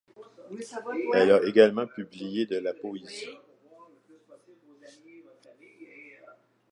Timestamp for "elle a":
1.13-1.43